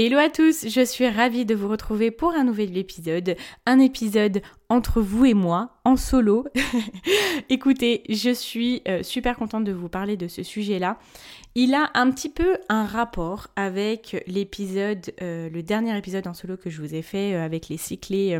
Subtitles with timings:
[0.00, 3.34] Hello à tous, je suis ravie de vous retrouver pour un nouvel épisode,
[3.66, 6.46] un épisode entre vous et moi, en solo.
[7.48, 11.00] Écoutez, je suis euh, super contente de vous parler de ce sujet-là.
[11.56, 16.56] Il a un petit peu un rapport avec l'épisode, euh, le dernier épisode en solo
[16.56, 18.38] que je vous ai fait euh, avec les six clés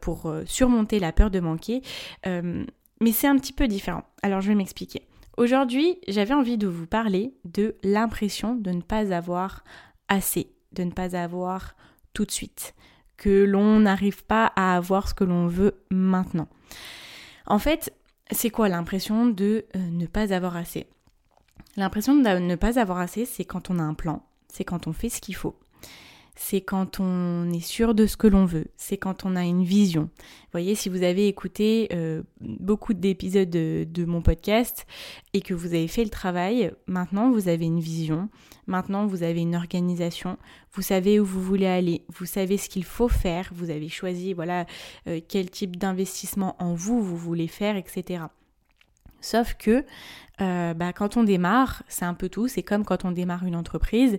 [0.00, 1.82] pour surmonter la peur de manquer.
[2.24, 4.04] mais c'est un petit peu différent.
[4.22, 5.02] Alors je vais m'expliquer.
[5.36, 9.64] Aujourd'hui, j'avais envie de vous parler de l'impression de ne pas avoir
[10.08, 11.74] assez, de ne pas avoir
[12.14, 12.74] tout de suite,
[13.16, 16.48] que l'on n'arrive pas à avoir ce que l'on veut maintenant.
[17.46, 17.92] En fait,
[18.30, 20.86] c'est quoi l'impression de euh, ne pas avoir assez?
[21.76, 24.92] L'impression de ne pas avoir assez, c'est quand on a un plan, c'est quand on
[24.92, 25.56] fait ce qu'il faut,
[26.42, 29.62] c'est quand on est sûr de ce que l'on veut, c'est quand on a une
[29.62, 30.02] vision.
[30.02, 34.84] Vous voyez, si vous avez écouté euh, beaucoup d'épisodes de, mon podcast
[35.34, 38.28] et que vous avez fait le travail, maintenant vous avez une vision,
[38.66, 40.36] maintenant vous avez une organisation,
[40.72, 44.32] vous savez où vous voulez aller, vous savez ce qu'il faut faire, vous avez choisi
[44.32, 44.66] voilà
[45.06, 48.24] euh, quel type d'investissement en vous vous voulez faire, etc.
[49.20, 49.84] Sauf que
[50.40, 53.54] euh, bah, quand on démarre, c'est un peu tout, c'est comme quand on démarre une
[53.54, 54.18] entreprise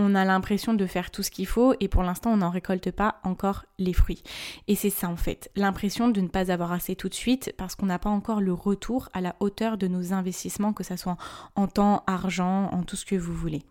[0.00, 2.90] on a l'impression de faire tout ce qu'il faut et pour l'instant on n'en récolte
[2.90, 4.22] pas encore les fruits.
[4.66, 7.74] Et c'est ça en fait, l'impression de ne pas avoir assez tout de suite parce
[7.74, 11.18] qu'on n'a pas encore le retour à la hauteur de nos investissements, que ce soit
[11.54, 13.62] en temps, argent, en tout ce que vous voulez.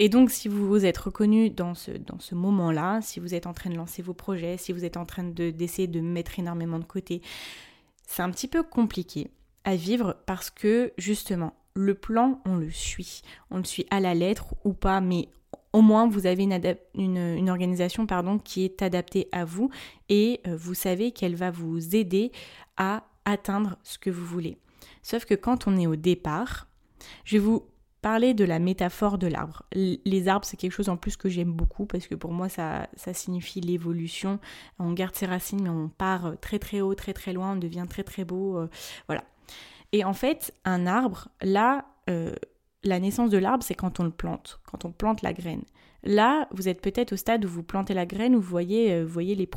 [0.00, 3.46] Et donc si vous vous êtes reconnu dans ce, dans ce moment-là, si vous êtes
[3.46, 6.80] en train de lancer vos projets, si vous êtes en train d'essayer de mettre énormément
[6.80, 7.22] de côté,
[8.06, 9.30] c'est un petit peu compliqué
[9.62, 13.22] à vivre parce que justement le plan, on le suit.
[13.50, 15.28] On le suit à la lettre ou pas, mais
[15.74, 16.44] au moins vous avez
[16.94, 19.70] une, organisation pardon, qui est adaptée à vous
[20.08, 22.30] et euh, vous savez qu'elle va vous aider
[22.76, 24.56] à atteindre ce que vous voulez.
[25.02, 26.68] Sauf que quand on est au départ,
[27.24, 27.66] je vais vous
[28.02, 29.64] parler de la métaphore de l'arbre.
[29.72, 32.86] Les arbres, c'est quelque chose en plus que j'aime beaucoup parce que pour moi, ça,
[33.12, 34.38] signifie l'évolution.
[34.78, 37.86] On garde ses racines, mais on part très très haut, très très loin, on devient
[37.88, 38.58] très très beau.
[38.58, 38.68] Euh,
[39.08, 39.24] voilà.
[39.90, 42.34] Et en fait, un arbre, là, euh,
[42.84, 45.62] la naissance de l'arbre, c'est quand on le plante, quand on plante la graine.
[46.02, 49.08] Là, vous êtes peut-être au stade où vous plantez la graine, où vous voyez, euh,
[49.16, 49.48] les,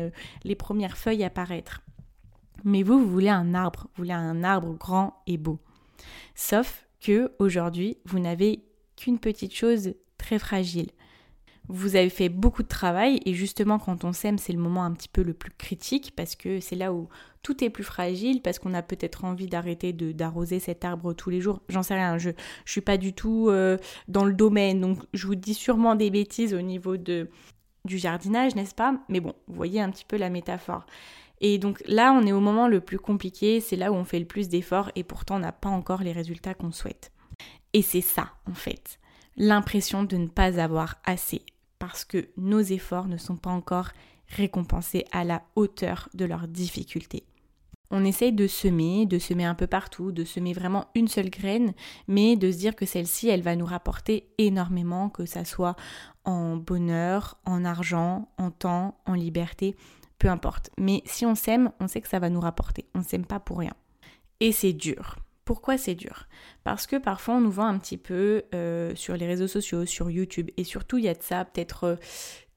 [0.00, 0.10] euh,
[0.44, 1.82] les premières feuilles apparaître.
[2.64, 5.58] Mais vous, vous voulez un arbre, vous voulez un arbre grand et beau.
[6.34, 8.64] Sauf que aujourd'hui, vous n'avez
[8.96, 10.90] qu'une petite chose très fragile.
[11.68, 14.92] Vous avez fait beaucoup de travail et justement quand on sème, c'est le moment un
[14.92, 17.08] petit peu le plus critique parce que c'est là où
[17.42, 21.40] tout est plus fragile parce qu'on a peut-être envie d'arrêter d'arroser cet arbre tous les
[21.42, 21.60] jours.
[21.68, 22.30] J'en sais rien, je
[22.64, 23.76] je suis pas du tout euh,
[24.08, 27.28] dans le domaine donc je vous dis sûrement des bêtises au niveau de
[27.84, 28.94] du jardinage, n'est-ce pas?
[29.08, 30.84] Mais bon, vous voyez un petit peu la métaphore.
[31.40, 34.18] Et donc là, on est au moment le plus compliqué, c'est là où on fait
[34.18, 37.12] le plus d'efforts et pourtant on n'a pas encore les résultats qu'on souhaite.
[37.72, 38.98] Et c'est ça, en fait,
[39.36, 41.42] l'impression de ne pas avoir assez
[41.78, 43.90] parce que nos efforts ne sont pas encore
[44.28, 47.24] récompensés à la hauteur de leurs difficultés.
[47.90, 51.72] On essaye de semer, de semer un peu partout, de semer vraiment une seule graine,
[52.06, 55.74] mais de se dire que celle-ci, elle va nous rapporter énormément, que ça soit
[56.24, 59.74] en bonheur, en argent, en temps, en liberté,
[60.18, 60.70] peu importe.
[60.76, 62.84] Mais si on sème, on sait que ça va nous rapporter.
[62.94, 63.72] On ne sème pas pour rien.
[64.40, 65.16] Et c'est dur.
[65.48, 66.28] Pourquoi c'est dur?
[66.62, 70.10] Parce que parfois on nous voit un petit peu euh, sur les réseaux sociaux, sur
[70.10, 71.98] YouTube, et surtout il y a de ça peut-être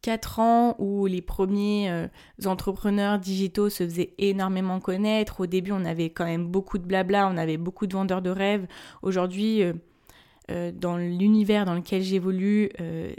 [0.01, 2.07] 4 euh, ans où les premiers euh,
[2.43, 5.39] entrepreneurs digitaux se faisaient énormément connaître.
[5.39, 8.29] Au début on avait quand même beaucoup de blabla, on avait beaucoup de vendeurs de
[8.29, 8.67] rêves.
[9.03, 9.63] Aujourd'hui
[10.49, 12.71] dans l'univers dans lequel j'évolue,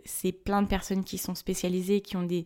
[0.05, 2.45] c'est plein de personnes qui sont spécialisées, qui ont des,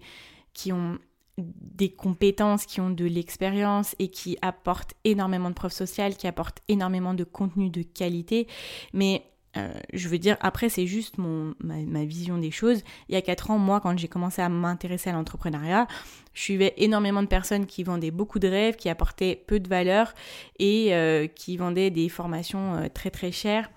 [0.55, 1.01] qui ont
[1.39, 6.61] des compétences, qui ont de l'expérience et qui apportent énormément de preuves sociales, qui apportent
[6.69, 8.47] énormément de contenu de qualité.
[8.93, 9.23] Mais
[9.57, 12.83] euh, je veux dire, après, c'est juste mon, ma, vision des choses.
[13.09, 15.87] Il y a 4 ans, moi, quand j'ai commencé à m'intéresser à l'entrepreneuriat,
[16.35, 20.15] je suivais énormément de personnes qui vendaient beaucoup de rêves, qui apportaient peu de valeur
[20.59, 23.71] et euh, qui vendaient des formations euh, très très chères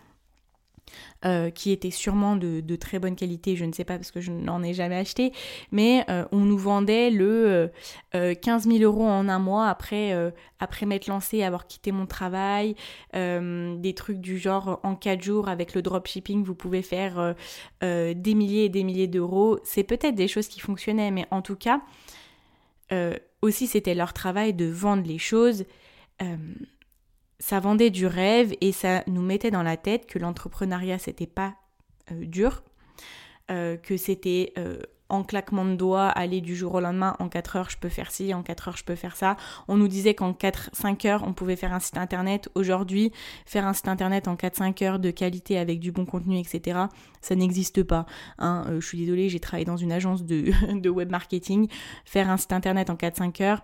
[1.25, 4.31] euh, qui était sûrement de, très bonne qualité, je ne sais pas parce que je
[4.31, 5.33] n'en ai jamais acheté,
[5.71, 7.71] mais euh, on nous vendait le
[8.13, 10.13] 15 000 euros en un mois après,
[10.59, 12.75] après m'être lancé, avoir quitté mon travail,
[13.13, 17.35] des trucs du genre en 4 jours avec le dropshipping, vous pouvez faire
[17.81, 19.59] des milliers et des milliers d'euros.
[19.63, 21.81] C'est peut-être des choses qui fonctionnaient, mais en tout cas,
[23.41, 25.65] aussi c'était leur travail de vendre les choses
[27.39, 31.55] ça vendait du rêve et ça nous mettait dans la tête que l'entrepreneuriat c'était pas
[32.11, 32.63] euh, dur,
[33.49, 37.55] euh, que c'était euh, en claquement de doigts, aller du jour au lendemain, en 4
[37.55, 39.37] heures je peux faire ci, en 4 heures je peux faire ça.
[39.67, 42.49] On nous disait qu'en 4-5 heures on pouvait faire un site internet.
[42.55, 43.11] Aujourd'hui,
[43.45, 46.77] faire un site internet en 4-5 heures de qualité avec du bon contenu, etc.,
[47.21, 48.05] ça n'existe pas.
[48.37, 48.65] Hein.
[48.79, 51.69] je suis désolée, j'ai travaillé dans une agence de, de web marketing.
[52.05, 53.63] Faire un site internet en 4-5 heures,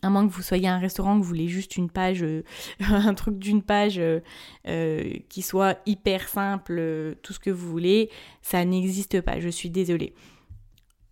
[0.00, 2.42] à moins que vous soyez un restaurant, que vous voulez juste une page, euh,
[2.80, 4.20] un truc d'une page euh,
[4.68, 9.70] euh, qui soit hyper simple, tout ce que vous voulez, ça n'existe pas, je suis
[9.70, 10.14] désolée.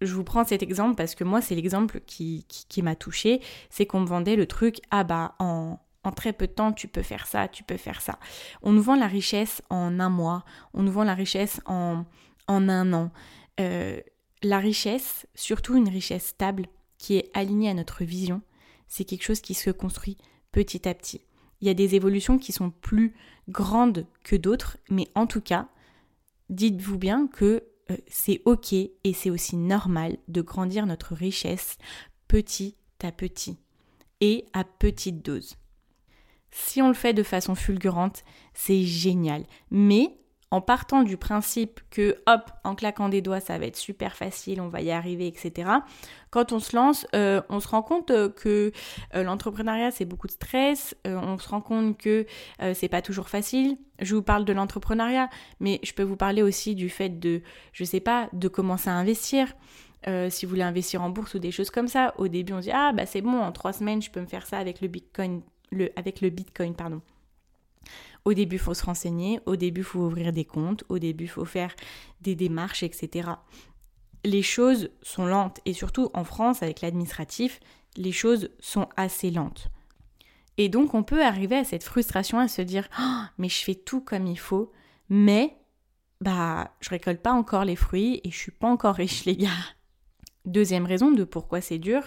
[0.00, 3.84] Je vous prends cet exemple parce que moi, c'est l'exemple qui, qui, m'a touchée, c'est
[3.84, 7.02] qu'on me vendait le truc, ah bah, en, en très peu de temps, tu peux
[7.02, 8.18] faire ça, tu peux faire ça.
[8.62, 12.06] On nous vend la richesse en un mois, on nous vend la richesse en,
[12.46, 13.10] en un an.
[13.58, 16.64] la richesse, surtout une richesse stable,
[16.96, 18.40] qui est alignée à notre vision,
[18.90, 20.18] c'est quelque chose qui se construit
[20.52, 21.22] petit à petit.
[21.62, 23.14] Il y a des évolutions qui sont plus
[23.48, 25.68] grandes que d'autres, mais en tout cas,
[26.50, 31.78] dites-vous bien que euh, c'est ok et c'est aussi normal de grandir notre richesse
[32.28, 33.56] petit à petit
[34.20, 35.56] et à petite dose.
[36.50, 39.46] Si on le fait de façon fulgurante, c'est génial.
[39.70, 40.18] Mais
[40.52, 44.60] en partant du principe que hop, en claquant des doigts, ça va être super facile,
[44.60, 45.70] on va y arriver, etc.
[46.30, 48.72] Quand on se lance, euh, on se rend compte euh, que
[49.14, 52.26] euh, l'entrepreneuriat c'est beaucoup de stress, on se rend compte que
[52.74, 53.76] c'est pas toujours facile.
[54.00, 55.28] Je vous parle de l'entrepreneuriat,
[55.60, 57.42] mais je peux vous parler aussi du fait de,
[57.72, 59.54] je sais pas, de commencer à investir.
[60.28, 62.70] si vous voulez investir en bourse ou des choses comme ça, au début on dit
[62.72, 65.42] ah bah c'est bon, en trois semaines je peux me faire ça avec le Bitcoin,
[65.70, 67.02] le, avec le Bitcoin pardon.
[68.24, 71.74] Au début, faut se renseigner, au début, faut ouvrir des comptes, au début, faut faire
[72.20, 73.30] des démarches, etc.
[74.24, 77.60] Les choses sont lentes et surtout en France, avec l'administratif,
[77.96, 79.68] les choses sont assez lentes.
[80.58, 83.74] Et donc, on peut arriver à cette frustration à se dire oh, mais je fais
[83.74, 84.72] tout comme il faut,
[85.08, 85.56] mais
[86.20, 89.48] bah, je récolte pas encore les fruits et je suis pas encore riche, les gars.
[90.44, 92.02] Deuxième raison de pourquoi c'est dur,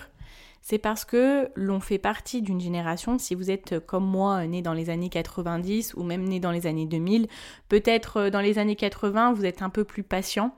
[0.63, 4.61] c'est parce que l'on fait partie d'une génération, si vous êtes euh, comme moi né
[4.61, 7.27] dans les années 90 ou même né dans les années 2000,
[7.67, 10.55] peut-être euh, dans les années 80 vous êtes un peu plus patient.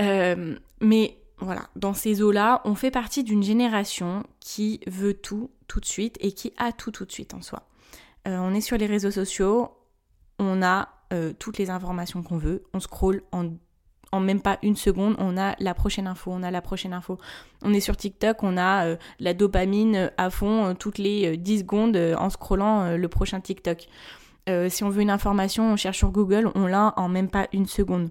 [0.00, 5.78] Euh, mais voilà, dans ces eaux-là, on fait partie d'une génération qui veut tout tout
[5.78, 7.62] de suite et qui a tout tout de suite en soi.
[8.26, 9.70] on est sur les réseaux sociaux,
[10.38, 10.88] on a
[11.38, 13.50] toutes les informations qu'on veut, on scrolle en
[14.12, 17.18] en même pas une seconde, on a la prochaine info, on a la prochaine info.
[17.62, 21.54] On est sur TikTok, on a euh, la dopamine à fond euh, toutes les 10
[21.54, 23.88] euh, secondes en scrollant le prochain TikTok.
[24.68, 27.66] si on veut une information, on cherche sur Google, on l'a en même pas une
[27.66, 28.10] seconde.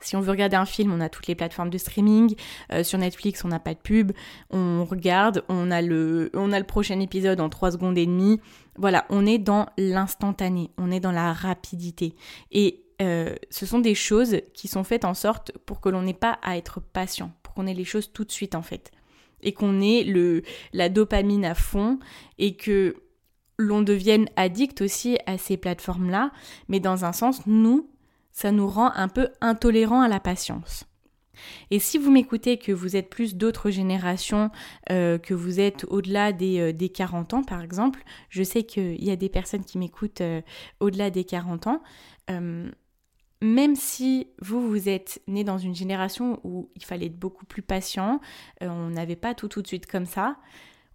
[0.00, 2.36] Si on veut regarder un film, on a toutes les plateformes de streaming.
[2.84, 4.12] sur Netflix, on n'a pas de pub.
[4.50, 8.40] On regarde, on a le, on a le prochain épisode en 3 secondes et demie.
[8.76, 12.14] Voilà, on est dans l'instantané, on est dans la rapidité.
[12.52, 16.14] Et euh, ce sont des choses qui sont faites en sorte pour que l'on n'ait
[16.14, 18.90] pas à être patient, pour qu'on ait les choses tout de suite en fait.
[19.40, 22.00] Et qu'on ait le, la dopamine à fond
[22.38, 22.96] et que
[23.56, 26.32] l'on devienne addict aussi à ces plateformes-là.
[26.68, 27.88] Mais dans un sens, nous,
[28.32, 30.84] ça nous rend un peu intolérants à la patience.
[31.70, 34.50] Et si vous m'écoutez que vous êtes plus d'autres générations,
[34.90, 39.12] euh, que vous êtes au-delà des, 40 euh, ans par exemple, je sais qu'il y
[39.12, 40.22] a des personnes qui m'écoutent
[40.80, 41.82] au-delà des 40 ans,
[43.40, 47.62] même si vous, vous êtes né dans une génération où il fallait être beaucoup plus
[47.62, 48.20] patient,
[48.62, 50.36] euh, on n'avait pas tout tout de suite comme ça,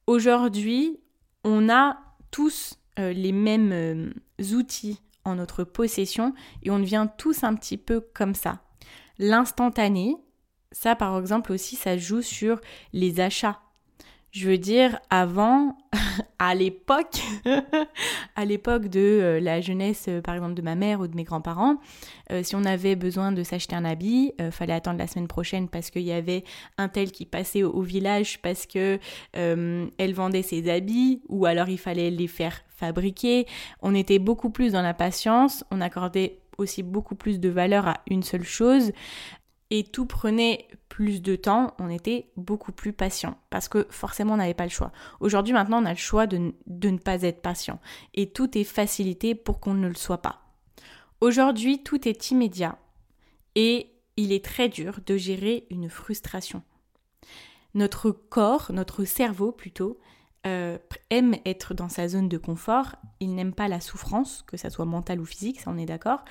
[0.07, 0.99] aujourd'hui,
[1.43, 1.97] on a
[2.31, 4.11] tous euh, les mêmes euh,
[4.53, 6.33] outils en notre possession
[6.63, 8.61] et on devient tous un petit peu comme ça.
[9.19, 10.17] L'instantané,
[10.71, 12.59] ça par exemple aussi, ça joue sur
[12.91, 13.62] les achats.
[14.33, 15.77] Je veux dire, avant,
[16.39, 17.21] à l'époque,
[18.35, 21.23] à l'époque de euh, la jeunesse, euh, par exemple, de ma mère ou de mes
[21.23, 21.75] grands-parents,
[22.31, 25.91] euh, si on avait besoin de s'acheter un habit, fallait attendre la semaine prochaine parce
[25.91, 26.43] qu'il y avait
[26.79, 28.97] un tel qui passait au, village parce que
[29.33, 33.45] elle vendait ses habits, ou alors il fallait les faire fabriquer.
[33.83, 37.97] On était beaucoup plus dans la patience, on accordait aussi beaucoup plus de valeur à
[38.09, 38.93] une seule chose
[39.73, 44.37] et tout prenait plus de temps, on était beaucoup plus patient parce que forcément on
[44.37, 44.91] n'avait pas le choix.
[45.19, 47.79] Aujourd'hui maintenant on a le choix de, ne pas être patient
[48.13, 50.43] et tout est facilité pour qu'on ne le soit pas.
[51.21, 52.77] Aujourd'hui, tout est immédiat
[53.55, 56.61] et il est très dur de gérer une frustration.
[57.73, 59.99] Notre corps, notre cerveau plutôt,
[60.45, 60.77] euh,
[61.09, 64.85] aime être dans sa zone de confort, il n'aime pas la souffrance, que ça soit
[64.85, 66.23] mentale ou physique, ça on est d'accord.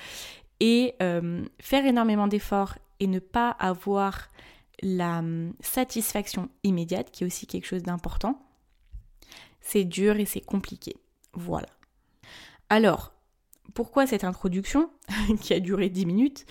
[0.61, 4.29] Et euh, faire énormément d'efforts et ne pas avoir
[4.81, 8.41] la hum, satisfaction immédiate, qui est aussi quelque chose d'important,
[9.61, 10.95] c'est dur et c'est compliqué.
[11.33, 11.67] Voilà.
[12.69, 13.13] Alors,
[13.73, 14.89] pourquoi cette introduction
[15.41, 16.45] qui a duré 10 minutes?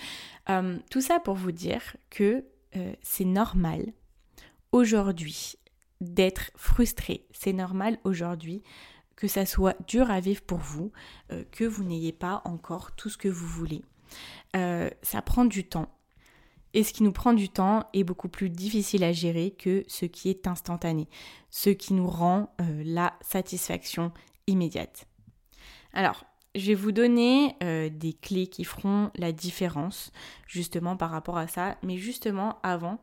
[0.48, 2.44] Hum, Tout ça pour vous dire que
[2.76, 3.92] euh, c'est normal
[4.72, 5.56] aujourd'hui
[6.00, 7.26] d'être frustré.
[7.32, 8.62] C'est normal aujourd'hui
[9.16, 10.90] que ça soit dur à vivre pour vous,
[11.30, 13.82] euh, que vous n'ayez pas encore tout ce que vous voulez.
[14.56, 15.88] Euh, ça prend du temps.
[16.74, 20.06] Et ce qui nous prend du temps est beaucoup plus difficile à gérer que ce
[20.06, 21.08] qui est instantané,
[21.50, 24.12] ce qui nous rend euh, la satisfaction
[24.46, 25.06] immédiate.
[25.92, 26.24] Alors,
[26.54, 30.12] je vais vous donner des clés qui feront la différence
[30.46, 33.00] justement par rapport à ça, mais justement avant,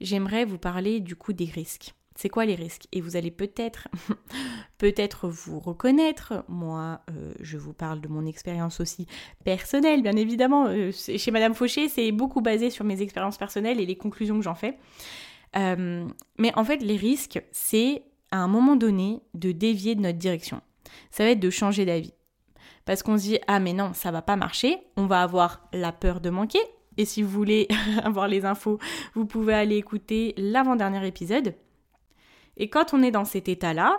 [0.00, 1.94] j'aimerais vous parler du coup des risques.
[2.14, 2.86] C'est quoi les risques?
[2.92, 3.88] Et vous allez peut-être
[4.78, 6.44] peut-être vous reconnaître.
[6.48, 9.06] Moi, euh, je vous parle de mon expérience aussi
[9.44, 10.66] personnelle, bien évidemment.
[10.66, 14.44] Euh, chez Madame Fauché, c'est beaucoup basé sur mes expériences personnelles et les conclusions que
[14.44, 14.78] j'en fais.
[15.56, 16.06] Euh,
[16.38, 20.60] mais en fait, les risques, c'est à un moment donné de dévier de notre direction.
[21.10, 22.14] Ça va être de changer d'avis.
[22.84, 25.92] Parce qu'on se dit, ah mais non, ça va pas marcher, on va avoir la
[25.92, 26.58] peur de manquer.
[26.96, 27.68] Et si vous voulez
[28.02, 28.78] avoir les infos,
[29.14, 31.54] vous pouvez aller écouter l'avant-dernier épisode.
[32.56, 33.98] Et quand on est dans cet état-là,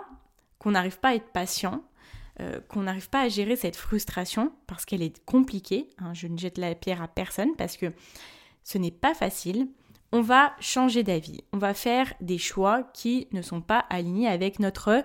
[0.58, 1.82] qu'on n'arrive pas à être patient,
[2.40, 6.36] euh, qu'on n'arrive pas à gérer cette frustration parce qu'elle est compliquée, hein, je ne
[6.36, 7.92] jette la pierre à personne parce que
[8.64, 9.68] ce n'est pas facile,
[10.10, 14.58] on va changer d'avis, on va faire des choix qui ne sont pas alignés avec
[14.58, 15.04] notre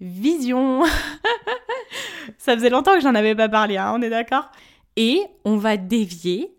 [0.00, 0.84] vision.
[2.38, 4.48] Ça faisait longtemps que j'en avais pas parlé, hein, on est d'accord?
[4.96, 6.56] Et on va dévier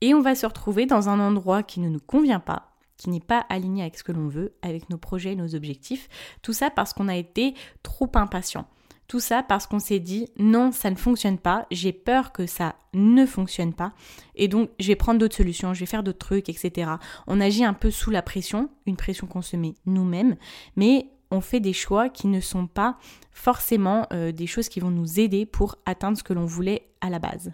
[0.00, 3.20] et on va se retrouver dans un endroit qui ne nous convient pas qui n'est
[3.20, 6.08] pas aligné avec ce que l'on veut, avec nos projets, nos objectifs.
[6.42, 8.66] Tout ça parce qu'on a été trop impatient.
[9.06, 12.76] Tout ça parce qu'on s'est dit non, ça ne fonctionne pas, j'ai peur que ça
[12.94, 13.92] ne fonctionne pas,
[14.34, 16.92] et donc je vais prendre d'autres solutions, je vais faire d'autres trucs, etc.
[17.26, 20.36] On agit un peu sous la pression, une pression qu'on se met nous-mêmes,
[20.76, 22.96] mais on fait des choix qui ne sont pas
[23.32, 27.10] forcément euh, des choses qui vont nous aider pour atteindre ce que l'on voulait à
[27.10, 27.52] la base.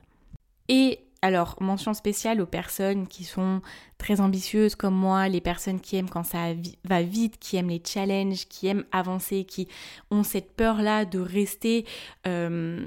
[0.69, 3.61] Et alors, mention spéciale aux personnes qui sont
[3.99, 7.83] très ambitieuses comme moi, les personnes qui aiment quand ça va vite, qui aiment les
[7.85, 9.69] challenges, qui aiment avancer, qui
[10.11, 11.85] ont cette peur-là de rester
[12.27, 12.87] euh,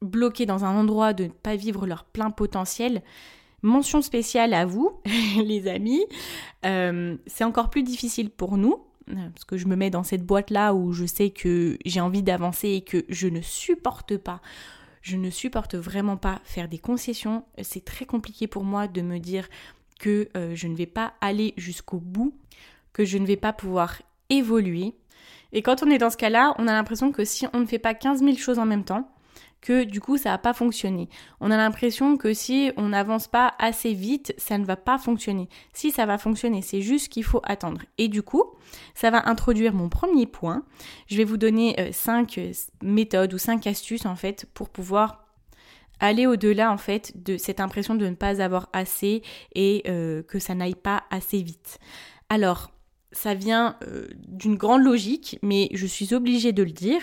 [0.00, 3.02] bloquées dans un endroit, de ne pas vivre leur plein potentiel.
[3.60, 5.02] Mention spéciale à vous,
[5.44, 6.06] les amis.
[6.64, 10.72] Euh, c'est encore plus difficile pour nous, parce que je me mets dans cette boîte-là
[10.72, 14.40] où je sais que j'ai envie d'avancer et que je ne supporte pas
[15.04, 17.44] je ne supporte vraiment pas faire des concessions.
[17.62, 19.48] C'est très compliqué pour moi de me dire
[20.00, 22.34] que euh, je ne vais pas aller jusqu'au bout,
[22.94, 24.94] que je ne vais pas pouvoir évoluer.
[25.52, 27.78] Et quand on est dans ce cas-là, on a l'impression que si on ne fait
[27.78, 29.13] pas 15 000 choses en même temps,
[29.64, 31.08] que du coup ça va pas fonctionner.
[31.40, 35.48] On a l'impression que si on n'avance pas assez vite, ça ne va pas fonctionner.
[35.72, 37.80] Si ça va fonctionner, c'est juste qu'il faut attendre.
[37.96, 38.44] Et du coup,
[38.94, 40.64] ça va introduire mon premier point.
[41.06, 42.52] Je vais vous donner 5 euh, euh,
[42.82, 45.24] méthodes ou 5 astuces en fait pour pouvoir
[45.98, 49.22] aller au-delà en fait de cette impression de ne pas avoir assez
[49.54, 51.78] et euh, que ça n'aille pas assez vite.
[52.28, 52.70] Alors,
[53.12, 53.78] ça vient
[54.26, 57.00] d'une grande logique, mais je suis obligée de le dire.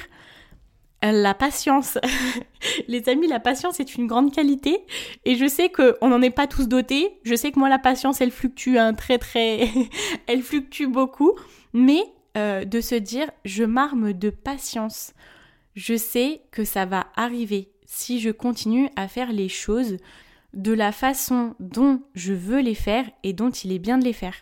[1.02, 1.98] La patience.
[2.88, 4.86] Les amis, la patience est une grande qualité
[5.26, 7.20] et je sais qu'on n'en est pas tous dotés.
[7.24, 9.68] Je sais que moi, la patience, elle fluctue un très très...
[10.28, 11.34] elle fluctue beaucoup.
[11.74, 12.04] Mais
[12.38, 15.14] euh, de se dire, je m'arme de patience.
[15.76, 19.98] Je sais que ça va arriver si je continue à faire les choses
[20.54, 24.14] de la façon dont je veux les faire et dont il est bien de les
[24.14, 24.36] faire.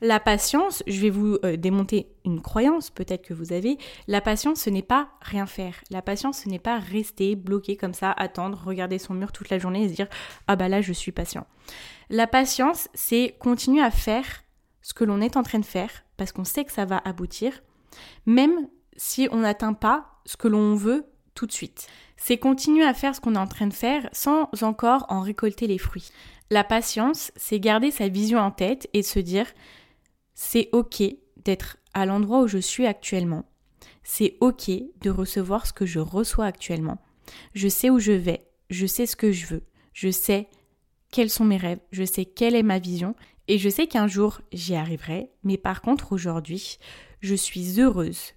[0.00, 3.78] La patience, je vais vous euh, démonter une croyance peut-être que vous avez.
[4.06, 5.74] La patience, ce n'est pas rien faire.
[5.90, 9.58] La patience, ce n'est pas rester bloqué comme ça, attendre, regarder son mur toute la
[9.58, 10.08] journée et se dire
[10.46, 11.46] ah bah là je suis patient.
[12.10, 14.24] La patience, c'est continuer à faire
[14.82, 17.52] ce que l'on est en train de faire parce qu'on sait que ça va aboutir,
[18.24, 21.88] même si on n'atteint pas ce que l'on veut tout de suite.
[22.16, 25.66] C'est continuer à faire ce qu'on est en train de faire sans encore en récolter
[25.66, 26.10] les fruits.
[26.50, 29.46] La patience, c'est garder sa vision en tête et se dire
[30.40, 31.02] c'est ok
[31.44, 33.44] d'être à l'endroit où je suis actuellement.
[34.04, 36.98] C'est ok de recevoir ce que je reçois actuellement.
[37.54, 40.48] Je sais où je vais, je sais ce que je veux, je sais
[41.10, 43.16] quels sont mes rêves, je sais quelle est ma vision.
[43.48, 46.78] Et je sais qu'un jour j'y arriverai, mais par contre aujourd'hui,
[47.20, 48.34] je suis heureuse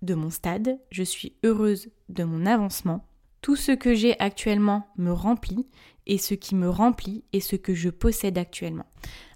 [0.00, 3.06] de mon stade, je suis heureuse de mon avancement,
[3.42, 5.66] Tout ce que j'ai actuellement me remplit
[6.06, 8.86] et ce qui me remplit est ce que je possède actuellement.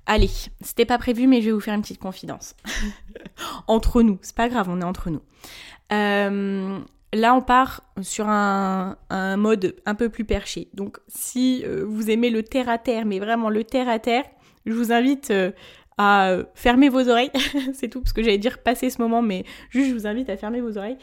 [0.06, 0.30] Allez,
[0.60, 2.54] c'était pas prévu, mais je vais vous faire une petite confidence.
[3.66, 5.22] entre nous, c'est pas grave, on est entre nous.
[5.92, 6.78] Euh,
[7.12, 8.96] là, on part sur un,
[9.36, 10.68] mode un peu plus perché.
[10.74, 14.24] Donc, si euh, vous aimez le terre à terre, mais vraiment le terre à terre,
[14.64, 15.50] je vous invite euh,
[15.98, 17.32] à fermer vos oreilles.
[17.74, 20.36] c'est tout, parce que j'allais dire passer ce moment, mais juste je vous invite à
[20.36, 20.98] fermer vos oreilles.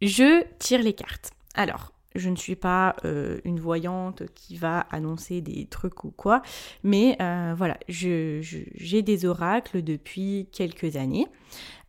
[0.00, 1.32] je tire les cartes.
[1.54, 6.42] Alors, je ne suis pas euh, une voyante qui va annoncer des trucs ou quoi,
[6.82, 11.26] mais euh, voilà, j'ai des oracles depuis quelques années.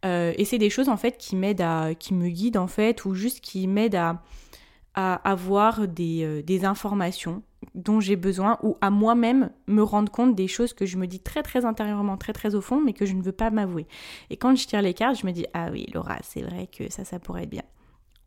[0.03, 3.05] Euh, et c'est des choses en fait qui m'aident à, qui me guident en fait,
[3.05, 4.22] ou juste qui m'aident à,
[4.98, 10.72] avoir des, des informations dont j'ai besoin ou à moi-même me rendre compte des choses
[10.72, 13.22] que je me dis très très intérieurement, très très au fond, mais que je ne
[13.22, 13.88] veux pas m'avouer.
[14.29, 16.89] Et quand je tire les cartes, je me dis ah oui Laura, c'est vrai que
[16.89, 17.63] ça ça pourrait être bien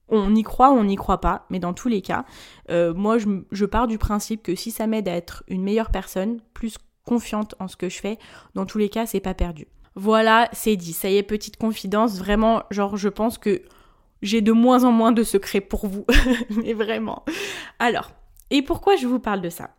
[0.09, 2.25] on y croit ou on n'y croit pas, mais dans tous les cas,
[2.71, 6.41] euh, moi je, pars du principe que si ça m'aide à être une meilleure personne,
[6.55, 8.19] plus confiante en ce que je fais,
[8.55, 9.67] dans tous les cas, c'est pas perdu.
[9.95, 10.93] Voilà, c'est dit.
[10.93, 12.19] Ça y est, petite confidence.
[12.19, 13.63] Vraiment, genre, je pense que
[14.23, 16.07] j'ai de moins en moins de secrets pour vous.
[16.51, 17.25] mais vraiment.
[17.79, 18.13] Alors,
[18.51, 19.71] et pourquoi je vous parle de ça?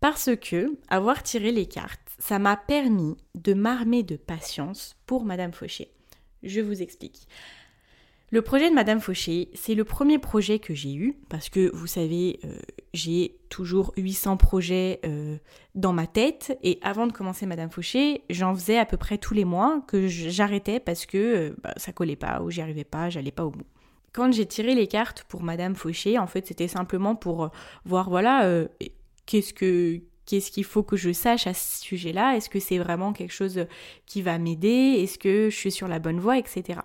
[0.00, 5.52] Parce que, avoir tiré les cartes, ça m'a permis de m'armer de patience pour Madame
[5.52, 5.92] Fauché.
[6.42, 7.26] Je vous explique.
[8.30, 11.86] Le projet de Madame Fauché, c'est le premier projet que j'ai eu, parce que vous
[11.86, 12.58] savez, euh,
[12.92, 15.38] j'ai toujours 800 projets euh,
[15.74, 19.32] dans ma tête, et avant de commencer Madame Fauché, j'en faisais à peu près tous
[19.32, 23.08] les mois que j'arrêtais parce que euh, bah, ça collait pas, ou j'y arrivais pas,
[23.08, 23.64] j'allais pas au bout.
[24.12, 27.50] Quand j'ai tiré les cartes pour Madame Fauché, en fait, c'était simplement pour
[27.86, 28.66] voir, voilà,
[29.26, 33.12] qu'est-ce que qu'est-ce qu'il faut que je sache à ce sujet-là Est-ce que c'est vraiment
[33.12, 33.66] quelque chose
[34.06, 36.80] qui va m'aider Est-ce que je suis sur la bonne voie, etc.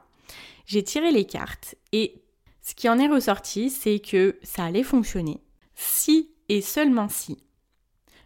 [0.65, 2.21] J'ai tiré les cartes et
[2.61, 5.41] ce qui en est ressorti, c'est que ça allait fonctionner.
[5.75, 7.37] Si et seulement si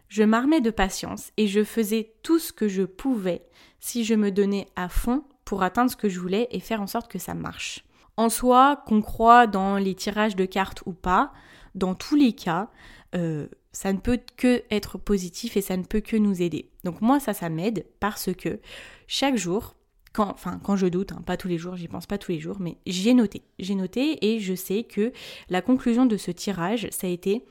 [0.08, 3.42] je m'armais de patience et je faisais tout ce que je pouvais
[3.80, 6.86] si je me donnais à fond pour atteindre ce que je voulais et faire en
[6.86, 7.84] sorte que ça marche.
[8.16, 11.32] En soi, qu'on croit dans les tirages de cartes ou pas,
[11.74, 12.68] dans tous les cas,
[13.14, 16.70] euh, ça ne peut que être positif et ça ne peut que nous aider.
[16.84, 18.60] Donc moi, ça, ça m'aide parce que
[19.06, 19.76] chaque jour,
[20.18, 22.40] quand, enfin, quand je doute, hein, pas tous les jours, j'y pense pas tous les
[22.40, 23.42] jours, mais j'ai noté.
[23.60, 25.12] J'ai noté et je sais que
[25.48, 27.44] la conclusion de ce tirage, ça a été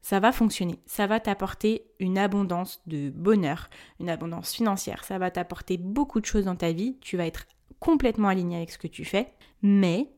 [0.00, 3.68] ça va fonctionner, ça va t'apporter une abondance de bonheur,
[4.00, 7.44] une abondance financière, ça va t'apporter beaucoup de choses dans ta vie, tu vas être
[7.80, 10.08] complètement aligné avec ce que tu fais, mais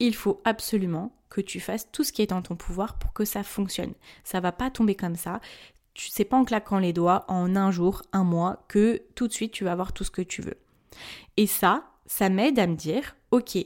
[0.00, 3.26] il faut absolument que tu fasses tout ce qui est en ton pouvoir pour que
[3.26, 3.92] ça fonctionne.
[4.24, 5.40] Ça va pas tomber comme ça.
[5.92, 9.32] Tu sais pas en claquant les doigts en un jour, un mois, que tout de
[9.32, 10.56] suite tu vas avoir tout ce que tu veux.
[11.36, 13.58] Et ça, ça m'aide à me dire, ok,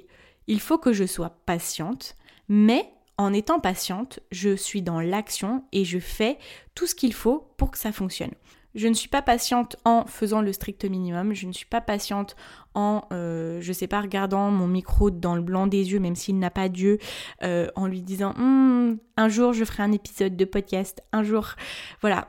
[0.46, 2.16] il faut que je sois patiente,
[2.48, 6.38] mais en étant patiente, je suis dans l'action et je fais
[6.74, 8.30] tout ce qu'il faut pour que ça fonctionne.
[8.74, 12.36] Je ne suis pas patiente en faisant le strict minimum, je ne suis pas patiente
[12.74, 16.38] en, euh, je sais pas, regardant mon micro dans le blanc des yeux, même s'il
[16.38, 16.98] n'a pas d'yeux,
[17.42, 21.54] euh, en lui disant hum, un jour je ferai un épisode de podcast, un jour.
[22.02, 22.28] Voilà.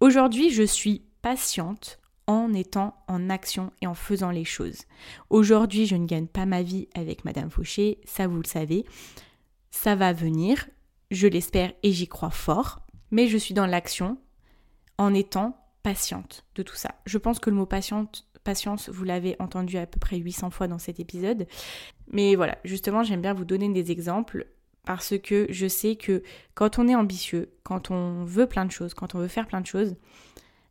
[0.00, 4.82] Aujourd'hui, je suis patiente en étant en action et en faisant les choses.
[5.30, 8.84] Aujourd'hui, je ne gagne pas ma vie avec Madame Fauché, ça vous le savez.
[9.70, 10.68] Ça va venir,
[11.10, 14.18] je l'espère et j'y crois fort, mais je suis dans l'action
[14.98, 16.94] en étant patiente de tout ça.
[17.06, 20.68] Je pense que le mot patiente, patience, vous l'avez entendu à peu près 800 fois
[20.68, 21.46] dans cet épisode.
[22.10, 24.46] Mais voilà, justement, j'aime bien vous donner des exemples
[24.84, 26.22] parce que je sais que
[26.54, 29.60] quand on est ambitieux, quand on veut plein de choses, quand on veut faire plein
[29.60, 29.96] de choses,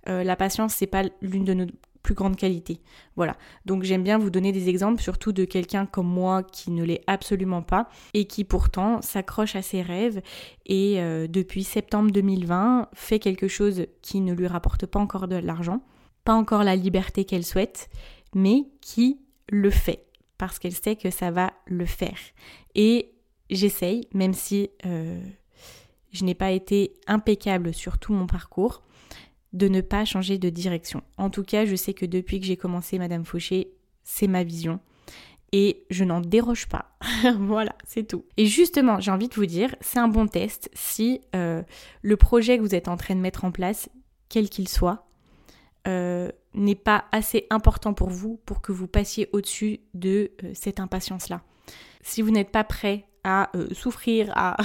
[0.10, 1.66] euh, la patience, c'est pas l'une de nos
[2.06, 2.82] plus grandes qualités.
[3.16, 3.36] Voilà.
[3.66, 7.02] Donc j'aime bien vous donner des exemples, surtout de quelqu'un comme moi qui ne l'est
[7.08, 10.22] absolument pas et qui pourtant s'accroche à ses rêves
[10.68, 15.36] et euh, depuis septembre 2020 fait quelque chose qui ne lui rapporte pas encore de
[15.36, 15.82] l'argent,
[16.24, 17.90] pas encore la liberté qu'elle souhaite,
[18.36, 20.06] mais qui le fait
[20.38, 22.20] parce qu'elle sait que ça va le faire.
[22.76, 23.14] Et
[23.50, 25.20] j'essaye, même si euh,
[26.12, 28.84] je n'ai pas été impeccable sur tout mon parcours,
[29.56, 31.02] de ne pas changer de direction.
[31.18, 33.72] En tout cas, je sais que depuis que j'ai commencé Madame Fauché,
[34.04, 34.80] c'est ma vision.
[35.54, 36.98] Et je n'en déroge pas.
[37.40, 38.26] voilà, c'est tout.
[38.36, 41.64] Et justement, j'ai envie de vous dire, c'est un bon test si euh,
[42.02, 43.88] le projet que vous êtes en train de mettre en place,
[44.28, 45.08] quel qu'il soit,
[45.88, 50.82] euh, n'est pas assez important pour vous pour que vous passiez au-dessus de euh, cette
[50.82, 51.44] impatience-là.
[52.02, 54.56] Si vous n'êtes pas prêt à souffrir, à,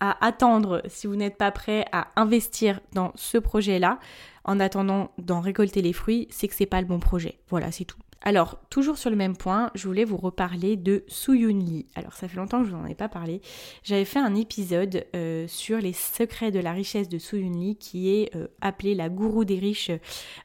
[0.00, 3.98] attendre, si vous n'êtes pas prêt à investir dans ce projet-là,
[4.44, 7.38] en attendant d'en récolter les fruits, c'est que c'est pas le bon projet.
[7.48, 7.98] Voilà, c'est tout.
[8.24, 11.86] Alors, toujours sur le même point, je voulais vous reparler de Suyun Lee.
[11.96, 13.40] Alors, ça fait longtemps que je vous en ai pas parlé.
[13.82, 18.10] J'avais fait un épisode euh, sur les secrets de la richesse de Suyun Lee, qui
[18.10, 19.90] est euh, appelée la gourou des riches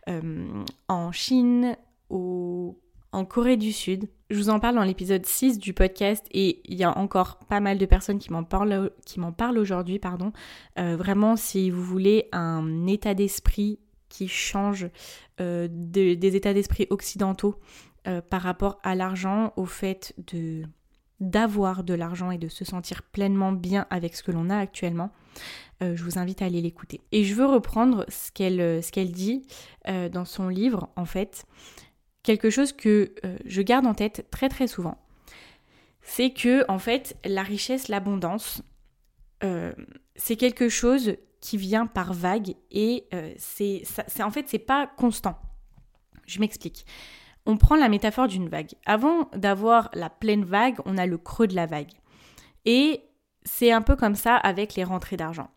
[0.09, 1.77] euh, en Chine,
[3.25, 4.09] Corée du Sud.
[4.29, 7.59] Je vous en parle dans l'épisode 6 du podcast et il y a encore pas
[7.59, 10.33] mal de personnes qui m'en parlent, aujourd'hui, pardon.
[10.75, 14.89] vraiment, si vous voulez un état d'esprit qui change
[15.39, 17.55] euh, des états d'esprit occidentaux
[18.07, 20.63] euh, par rapport à l'argent, au fait de
[21.19, 25.09] d'avoir de l'argent et de se sentir pleinement bien avec ce que l'on a actuellement,
[25.81, 27.01] euh, je vous invite à aller l'écouter.
[27.11, 29.47] Et je veux reprendre ce qu'elle dit
[30.11, 31.47] dans son livre, en fait,
[32.27, 34.97] quelque chose que je garde en tête très très souvent.
[36.01, 38.61] C'est que, en fait, la richesse, l'abondance,
[39.41, 43.83] c'est quelque chose qui vient par vague et euh, c'est
[44.19, 45.39] en fait c'est pas constant.
[46.25, 46.85] Je m'explique.
[47.45, 48.73] On prend la métaphore d'une vague.
[48.85, 51.91] Avant d'avoir la pleine vague, on a le creux de la vague.
[52.65, 53.01] Et
[53.45, 55.49] c'est un peu comme ça avec les rentrées d'argent.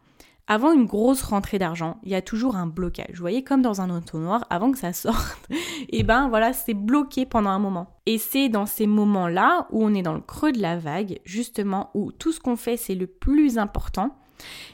[0.47, 3.15] Avant une grosse rentrée d'argent, il y a toujours un blocage.
[3.15, 5.57] Vous voyez, comme dans un entonnoir, avant que ça sorte, et
[5.91, 8.01] eh ben voilà, c'est bloqué pendant un moment.
[8.07, 11.91] Et c'est dans ces moments-là où on est dans le creux de la vague, justement,
[11.95, 14.17] où tout ce qu'on fait, c'est le plus important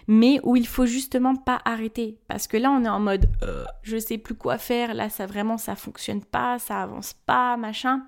[0.07, 3.65] mais où il faut justement pas arrêter parce que là on est en mode euh,
[3.83, 8.03] je sais plus quoi faire, là ça vraiment ça fonctionne pas, ça avance pas, machin.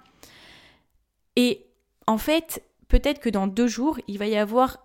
[1.36, 1.66] Et
[2.06, 4.78] en fait, peut-être que dans deux jours, il va y avoir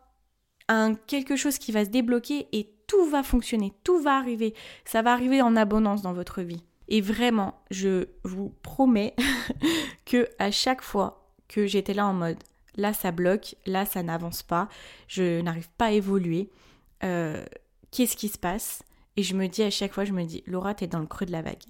[1.08, 4.54] quelque chose qui va se débloquer et tout va fonctionner, tout va arriver,
[4.86, 6.64] ça va arriver en abondance dans votre vie.
[6.88, 9.16] Et vraiment, je vous promets
[10.06, 12.38] que à chaque fois que j'étais là en mode
[12.76, 14.68] là ça bloque, là ça n'avance pas,
[15.08, 16.50] je n'arrive pas à évoluer.
[17.04, 17.44] Euh,
[17.92, 18.84] qu'est-ce qui se passe?
[19.16, 21.26] Et je me dis à chaque fois, je me dis, Laura, t'es dans le creux
[21.26, 21.64] de la vague.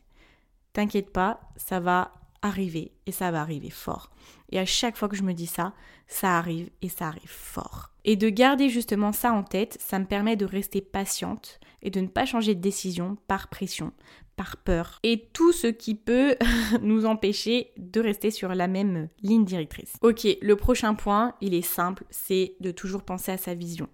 [0.72, 2.12] T'inquiète pas, ça va
[2.44, 4.12] arriver et ça va arriver fort.
[4.52, 5.74] Et à chaque fois que je me dis ça,
[6.08, 7.90] ça arrive et ça arrive fort.
[8.06, 12.02] Et de garder justement ça en tête, ça me permet de rester patiente et de
[12.02, 13.94] ne pas changer de décision par pression,
[14.36, 16.36] par peur et tout ce qui peut
[16.82, 19.94] nous empêcher de rester sur la même ligne directrice.
[20.02, 23.88] Ok, le prochain point, il est simple, c'est de toujours penser à sa vision.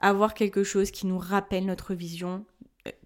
[0.00, 2.44] Avoir quelque chose qui nous rappelle notre vision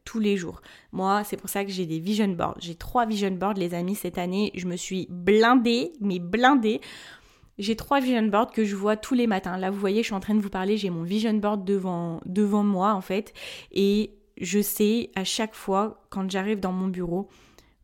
[0.04, 0.60] tous les jours.
[0.92, 2.56] Moi, c'est pour ça que j'ai des vision boards.
[2.60, 4.50] J'ai trois vision boards, les amis, cette année.
[4.54, 6.80] Je me suis blindée, mais blindée.
[7.58, 9.56] J'ai trois vision boards que je vois tous les matins.
[9.56, 12.20] Là, vous voyez, je suis en train de vous parler, j'ai mon vision board devant,
[12.24, 13.32] devant moi, en fait.
[13.72, 17.28] Et je sais à chaque fois, quand j'arrive dans mon bureau,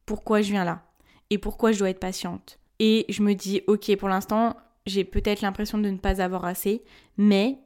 [0.07, 0.83] pourquoi je viens là
[1.31, 2.59] et pourquoi je dois être patiente.
[2.79, 6.85] Et je me dis, ok, pour l'instant, j'ai peut-être l'impression de ne pas avoir assez,
[7.17, 7.59] mais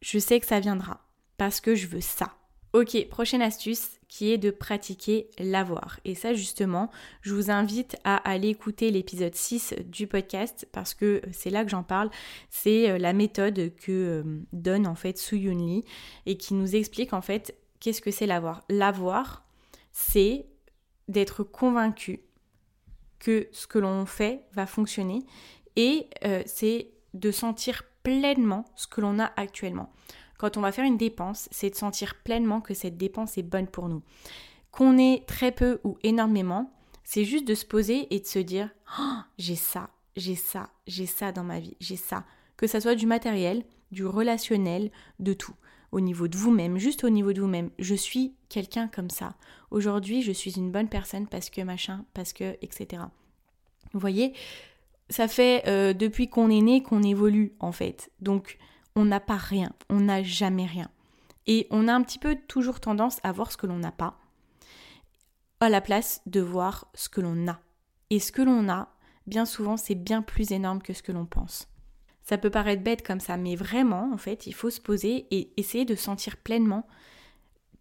[0.00, 1.00] je sais que ça viendra
[1.36, 2.34] parce que je veux ça.
[2.72, 6.00] Ok, prochaine astuce qui est de pratiquer l'avoir.
[6.06, 11.20] Et ça justement, je vous invite à aller écouter l'épisode 6 du podcast parce que
[11.32, 12.10] c'est là que j'en parle.
[12.48, 14.22] C'est euh, la méthode que euh,
[14.54, 15.82] donne en fait Su Yun
[16.24, 19.44] et qui nous explique en fait Qu'est-ce que c'est l'avoir L'avoir,
[19.90, 20.46] c'est
[21.08, 22.20] d'être convaincu
[23.18, 25.24] que ce que l'on fait va fonctionner
[25.76, 29.92] et euh, c'est de sentir pleinement ce que l'on a actuellement.
[30.42, 33.68] Quand on va faire une dépense, c'est de sentir pleinement que cette dépense est bonne
[33.68, 34.02] pour nous.
[34.72, 36.72] Qu'on ait très peu ou énormément,
[37.04, 41.06] c'est juste de se poser et de se dire oh, j'ai ça, j'ai ça, j'ai
[41.06, 42.24] ça dans ma vie, j'ai ça.
[42.56, 45.54] Que ça soit du matériel, du relationnel, de tout
[45.92, 47.70] au niveau de vous-même, juste au niveau de vous-même.
[47.78, 49.36] Je suis quelqu'un comme ça.
[49.70, 53.04] Aujourd'hui, je suis une bonne personne parce que machin, parce que, etc.
[53.92, 54.32] Vous voyez,
[55.08, 58.10] ça fait euh, depuis qu'on est né qu'on évolue en fait.
[58.18, 58.58] Donc,
[58.96, 60.90] on n'a pas rien, on n'a jamais rien.
[61.46, 64.18] Et on a un petit peu toujours tendance à voir ce que l'on n'a pas,
[65.60, 67.60] à la place de voir ce que l'on a.
[68.10, 68.88] Et ce que l'on a,
[69.26, 71.68] bien souvent, c'est bien plus énorme que ce que l'on pense.
[72.22, 75.52] Ça peut paraître bête comme ça, mais vraiment, en fait, il faut se poser et
[75.56, 76.86] essayer de sentir pleinement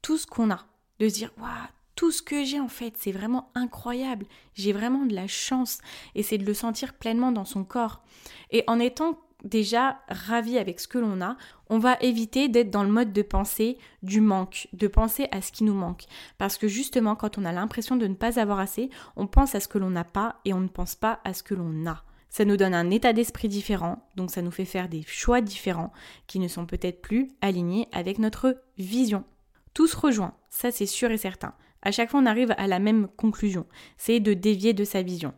[0.02, 0.66] tout ce qu'on a.
[1.00, 4.26] De se dire, waouh, tout ce que j'ai en fait, c'est vraiment incroyable.
[4.56, 5.80] J'ai vraiment de la chance.
[6.16, 8.02] Et c'est de le sentir pleinement dans son corps.
[8.50, 11.38] Et en étant déjà ravi avec ce que l'on a,
[11.70, 15.52] on va éviter d'être dans le mode de pensée du manque, de penser à ce
[15.52, 16.06] qui nous manque.
[16.38, 19.60] Parce que justement, quand on a l'impression de ne pas avoir assez, on pense à
[19.60, 22.04] ce que l'on n'a pas et on ne pense pas à ce que l'on a.
[22.30, 25.92] Ça nous donne un état d'esprit différent, donc ça nous fait faire des choix différents
[26.28, 29.26] qui ne sont peut-être plus alignés avec notre vision.
[29.74, 31.54] Tout se rejoint, ça c'est sûr et certain.
[31.82, 33.66] À chaque fois on arrive à la même conclusion,
[33.98, 35.34] c'est de dévier de sa vision.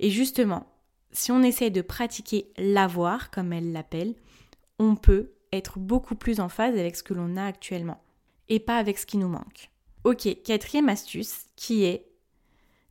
[0.00, 0.66] Et justement,
[1.14, 4.14] si on essaie de pratiquer l'avoir, comme elle l'appelle,
[4.78, 8.02] on peut être beaucoup plus en phase avec ce que l'on a actuellement
[8.48, 9.70] et pas avec ce qui nous manque.
[10.02, 12.06] Ok, quatrième astuce qui est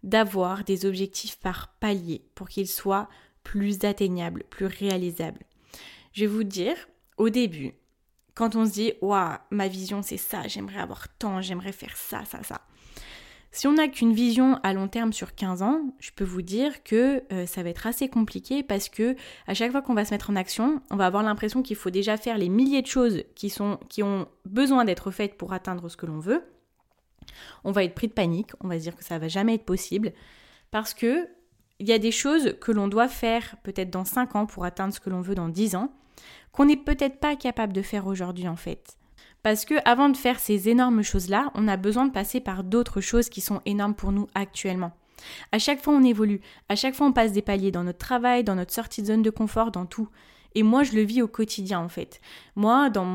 [0.01, 3.09] d'avoir des objectifs par palier pour qu'ils soient
[3.43, 5.43] plus atteignables, plus réalisables.
[6.13, 6.75] Je vais vous dire,
[7.17, 7.73] au début,
[8.35, 12.23] quand on se dit, waouh, ma vision c'est ça, j'aimerais avoir tant, j'aimerais faire ça,
[12.25, 12.61] ça, ça.
[13.55, 16.81] Si on n'a qu'une vision à long terme sur 15 ans, je peux vous dire
[16.81, 20.11] que euh, ça va être assez compliqué parce que à chaque fois qu'on va se
[20.11, 23.23] mettre en action, on va avoir l'impression qu'il faut déjà faire les milliers de choses
[23.35, 26.43] qui, sont, qui ont besoin d'être faites pour atteindre ce que l'on veut.
[27.63, 29.65] On va être pris de panique, on va se dire que ça va jamais être
[29.65, 30.13] possible
[30.71, 31.29] parce que
[31.77, 34.95] il y a des choses que l'on doit faire peut-être dans 5 ans pour atteindre
[34.95, 35.93] ce que l'on veut dans 10 ans
[36.53, 38.97] qu'on n'est peut-être pas capable de faire aujourd'hui en fait.
[39.43, 43.01] Parce que avant de faire ces énormes choses-là, on a besoin de passer par d'autres
[43.01, 44.93] choses qui sont énormes pour nous actuellement.
[45.51, 46.41] À chaque fois, on évolue.
[46.69, 49.21] À chaque fois, on passe des paliers dans notre travail, dans notre sortie de zone
[49.21, 50.09] de confort, dans tout.
[50.55, 52.21] Et moi, je le vis au quotidien, en fait.
[52.55, 53.05] Moi, dans,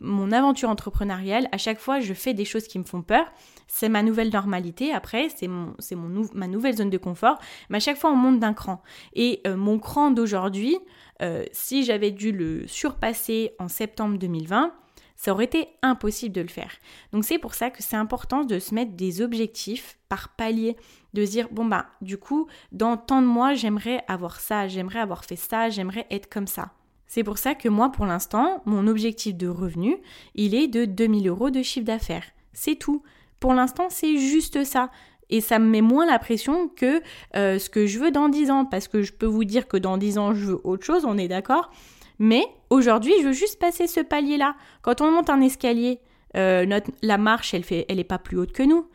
[0.00, 3.24] mon aventure entrepreneuriale, à chaque fois, je fais des choses qui me font peur.
[3.68, 4.92] C'est ma nouvelle normalité.
[4.92, 7.38] Après, c'est mon, mon, ma nouvelle zone de confort.
[7.70, 8.82] Mais à chaque fois, on monte d'un cran.
[9.14, 10.76] Et euh, mon cran d'aujourd'hui,
[11.22, 14.72] euh, si j'avais dû le surpasser en septembre 2020,
[15.16, 16.72] ça aurait été impossible de le faire.
[17.12, 20.76] Donc c'est pour ça que c'est important de se mettre des objectifs par palier,
[21.14, 25.24] de dire bon bah du coup dans tant de mois j'aimerais avoir ça, j'aimerais avoir
[25.24, 26.70] fait ça, j'aimerais être comme ça.
[27.06, 29.96] C'est pour ça que moi pour l'instant mon objectif de revenu
[30.34, 32.26] il est de 2000 euros de chiffre d'affaires.
[32.52, 33.02] C'est tout.
[33.40, 34.90] Pour l'instant c'est juste ça.
[35.28, 37.02] Et ça me met moins la pression que
[37.34, 38.64] euh, ce que je veux dans 10 ans.
[38.64, 41.18] Parce que je peux vous dire que dans 10 ans, je veux autre chose, on
[41.18, 41.70] est d'accord.
[42.18, 44.56] Mais aujourd'hui, je veux juste passer ce palier-là.
[44.82, 46.00] Quand on monte un escalier,
[46.36, 48.88] euh, la marche, elle fait, elle est pas plus haute que nous.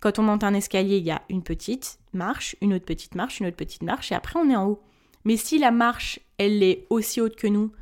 [0.00, 3.40] Quand on monte un escalier, il y a une petite marche, une autre petite marche,
[3.40, 4.82] une autre petite marche, et après on est en haut.
[5.24, 7.72] Mais si la marche, elle est aussi haute que nous,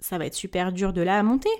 [0.00, 1.50] ça va être super dur de la monter.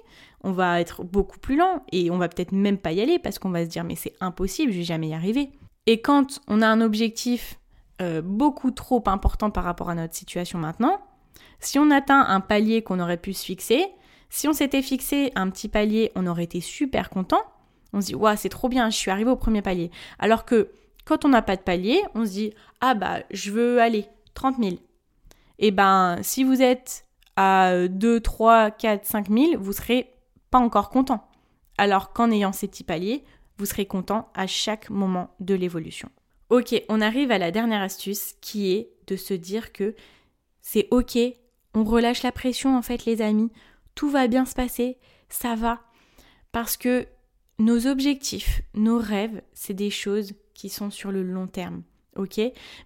[0.42, 3.38] On va être beaucoup plus lent et on va peut-être même pas y aller parce
[3.38, 5.50] qu'on va se dire mais c'est impossible, je vais jamais y arriver.
[5.86, 7.60] Et quand on a un objectif
[8.00, 11.00] euh, beaucoup trop important par rapport à notre situation maintenant,
[11.60, 13.86] si on atteint un palier qu'on aurait pu se fixer,
[14.28, 17.42] si on s'était fixé un petit palier, on aurait été super content.
[17.92, 19.90] On se dit, c'est trop bien, je suis arrivé au premier palier.
[20.18, 20.70] Alors que
[21.04, 24.56] quand on n'a pas de palier, on se dit, ah bah, je veux aller 30
[24.58, 24.76] 000.
[25.58, 30.12] Et ben, si vous êtes à 2, 3, 4, 5 000, vous serez
[30.50, 31.28] pas encore content.
[31.78, 33.24] Alors qu'en ayant ces petits paliers,
[33.58, 36.08] vous serez content à chaque moment de l'évolution.
[36.50, 39.94] Ok, on arrive à la dernière astuce qui est de se dire que
[40.62, 41.18] c'est ok,
[41.74, 43.50] on relâche la pression en fait les amis,
[43.94, 44.98] tout va bien se passer,
[45.28, 45.82] ça va.
[46.52, 47.06] Parce que
[47.58, 51.82] nos objectifs, nos rêves, c'est des choses qui sont sur le long terme,
[52.16, 52.40] ok?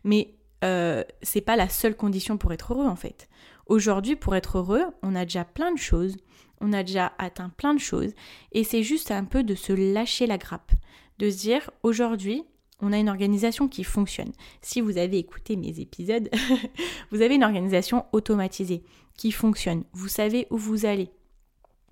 [0.05, 0.35] Mais
[0.65, 3.29] euh, c'est pas la seule condition pour être heureux en fait.
[3.67, 6.17] Aujourd'hui, pour être heureux, on a déjà plein de choses,
[6.61, 8.13] on a déjà atteint plein de choses,
[8.53, 10.73] et c'est juste un peu de se lâcher la grappe,
[11.19, 12.45] de se dire aujourd'hui,
[12.81, 14.33] on a une organisation qui fonctionne.
[14.61, 16.29] Si vous avez écouté mes épisodes,
[17.11, 18.83] vous avez une organisation automatisée
[19.17, 19.85] qui fonctionne.
[19.93, 21.11] Vous savez où vous allez.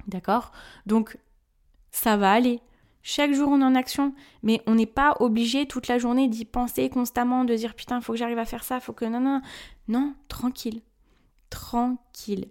[0.06, 0.52] D'accord?
[0.86, 1.16] Donc,
[1.90, 2.60] ça va aller.
[3.02, 6.44] Chaque jour, on est en action, mais on n'est pas obligé toute la journée d'y
[6.44, 9.42] penser constamment, de dire putain, faut que j'arrive à faire ça, faut que non, non.
[9.88, 10.80] Non, tranquille.
[11.50, 12.48] Tranquille.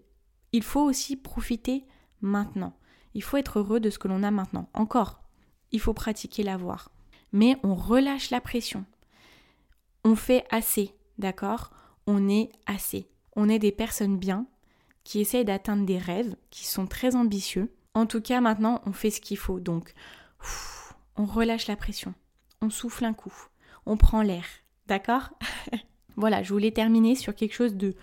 [0.52, 1.86] Il faut aussi profiter
[2.22, 2.74] maintenant.
[3.16, 4.70] Il faut être heureux de ce que l'on a maintenant.
[4.74, 5.22] Encore,
[5.72, 6.92] il faut pratiquer l'avoir.
[7.34, 8.86] Mais on relâche la pression.
[10.06, 11.72] On fait assez, d'accord?
[12.08, 13.10] On est assez.
[13.36, 14.46] On est des personnes bien
[15.04, 17.74] qui essayent d'atteindre des rêves, qui sont très ambitieux.
[17.94, 19.60] En tout cas, maintenant, on fait ce qu'il faut.
[19.60, 19.94] Donc,
[21.18, 22.14] on relâche la pression.
[22.62, 23.34] On souffle un coup.
[23.86, 24.46] On prend l'air.
[24.88, 25.32] D'accord?
[26.16, 27.96] Voilà, je voulais terminer sur quelque chose de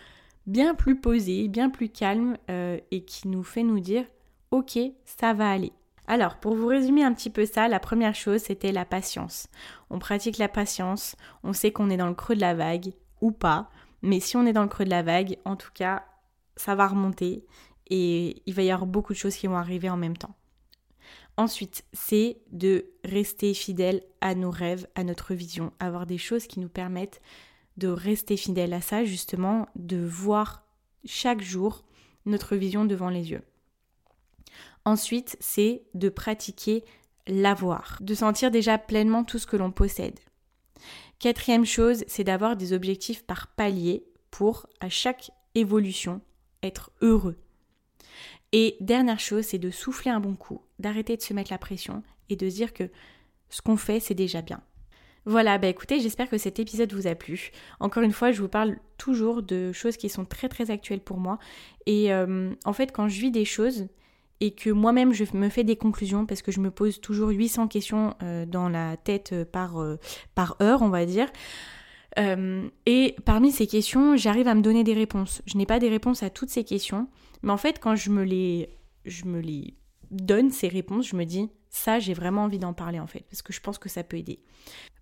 [0.48, 4.04] bien plus posé, bien plus calme euh, et qui nous fait nous dire
[4.50, 5.72] ok, ça va aller.
[6.12, 9.46] Alors, pour vous résumer un petit peu ça, la première chose, c'était la patience.
[9.90, 13.30] On pratique la patience, on sait qu'on est dans le creux de la vague, ou
[13.30, 13.70] pas,
[14.02, 16.04] mais si on est dans le creux de la vague, en tout cas,
[16.56, 17.46] ça va remonter
[17.90, 20.34] et il va y avoir beaucoup de choses qui vont arriver en même temps.
[21.36, 26.58] Ensuite, c'est de rester fidèle à nos rêves, à notre vision, avoir des choses qui
[26.58, 27.20] nous permettent
[27.76, 30.66] de rester fidèle à ça, justement, de voir
[31.04, 31.84] chaque jour
[32.26, 33.42] notre vision devant les yeux.
[34.84, 36.84] Ensuite, c'est de pratiquer
[37.26, 40.18] l'avoir, de sentir déjà pleinement tout ce que l'on possède.
[41.18, 46.22] Quatrième chose, c'est d'avoir des objectifs par palier pour, à chaque évolution,
[46.62, 47.36] être heureux.
[48.52, 52.02] Et dernière chose, c'est de souffler un bon coup, d'arrêter de se mettre la pression
[52.28, 52.90] et de se dire que
[53.48, 54.60] ce qu'on fait, c'est déjà bien.
[55.26, 57.50] Voilà, bah écoutez, j'espère que cet épisode vous a plu.
[57.78, 61.18] Encore une fois, je vous parle toujours de choses qui sont très très actuelles pour
[61.18, 61.38] moi.
[61.86, 63.88] Et euh, en fait, quand je vis des choses,
[64.40, 67.68] et que moi-même je me fais des conclusions parce que je me pose toujours 800
[67.68, 69.76] questions euh, dans la tête euh, par,
[70.34, 71.28] par heure, on va dire.
[72.86, 75.42] et parmi ces questions, j'arrive à me donner des réponses.
[75.46, 77.08] Je n'ai pas des réponses à toutes ces questions,
[77.42, 78.68] mais en fait, quand je me les,
[79.04, 79.74] je me les
[80.10, 83.42] donne ces réponses, je me dis, ça, j'ai vraiment envie d'en parler en fait, parce
[83.42, 84.40] que je pense que ça peut aider.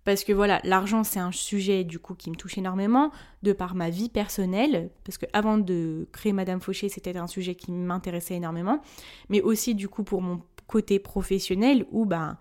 [0.09, 3.11] Parce que voilà, l'argent, c'est un sujet du coup qui me touche énormément,
[3.43, 7.53] de par ma vie personnelle, parce que avant de créer Madame Fauché, c'était un sujet
[7.53, 8.81] qui m'intéressait énormément,
[9.29, 12.39] mais aussi du coup pour mon côté professionnel, où ben,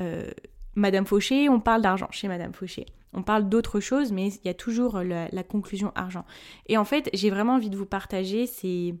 [0.00, 0.30] euh,
[0.76, 2.86] Madame Fauché, on parle d'argent chez Madame Fauché.
[3.12, 6.24] On parle d'autres choses, mais il y a toujours la, la conclusion argent.
[6.68, 8.94] Et en fait, j'ai vraiment envie de vous partager ces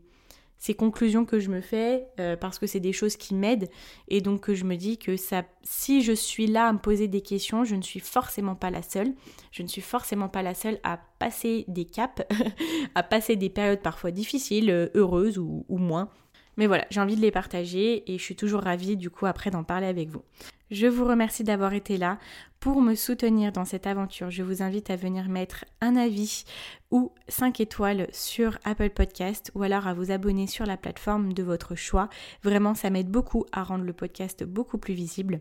[0.58, 3.68] ces conclusions que je me fais euh, parce que c'est des choses qui m'aident
[4.08, 7.08] et donc que je me dis que ça, si je suis là à me poser
[7.08, 9.14] des questions, je ne suis forcément pas la seule.
[9.52, 12.22] Je ne suis forcément pas la seule à passer des caps,
[12.94, 16.08] à passer des périodes parfois difficiles, euh, heureuses ou, ou moins.
[16.56, 19.50] Mais voilà, j'ai envie de les partager et je suis toujours ravie du coup après
[19.50, 20.22] d'en parler avec vous.
[20.70, 22.18] Je vous remercie d'avoir été là.
[22.60, 26.44] Pour me soutenir dans cette aventure, je vous invite à venir mettre un avis
[26.90, 31.44] ou 5 étoiles sur Apple Podcast ou alors à vous abonner sur la plateforme de
[31.44, 32.08] votre choix.
[32.42, 35.40] Vraiment, ça m'aide beaucoup à rendre le podcast beaucoup plus visible.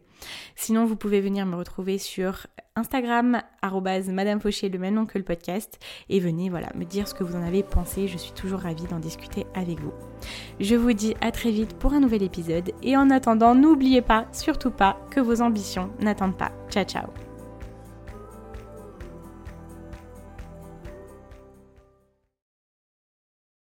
[0.56, 5.24] Sinon, vous pouvez venir me retrouver sur Instagram, Madame Fauché, le même nom que le
[5.24, 8.08] podcast, et venez voilà, me dire ce que vous en avez pensé.
[8.08, 9.94] Je suis toujours ravie d'en discuter avec vous.
[10.60, 14.28] Je vous dis à très vite pour un nouvel épisode et en attendant, n'oubliez pas,
[14.32, 16.52] surtout pas, que vos ambitions n'attendent pas.
[16.70, 17.27] Ciao ciao